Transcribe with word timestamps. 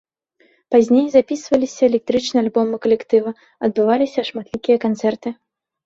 Пазней 0.75 1.05
запісваліся 1.15 1.83
электрычныя 1.91 2.41
альбомы 2.47 2.75
калектыва, 2.89 3.29
адбываліся 3.71 4.29
шматлікія 4.33 4.77
канцэрты. 4.93 5.29